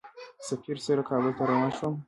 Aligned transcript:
سفیر 0.47 0.77
سره 0.85 1.01
کابل 1.09 1.31
ته 1.37 1.43
روان 1.51 1.71
شوم. 1.77 1.93